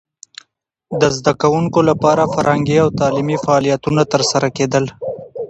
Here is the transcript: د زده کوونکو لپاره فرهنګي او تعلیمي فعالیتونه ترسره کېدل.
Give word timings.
د 0.99 1.01
زده 1.17 1.33
کوونکو 1.41 1.79
لپاره 1.89 2.31
فرهنګي 2.33 2.77
او 2.83 2.89
تعلیمي 2.99 3.37
فعالیتونه 3.45 4.01
ترسره 4.13 4.47
کېدل. 4.57 4.85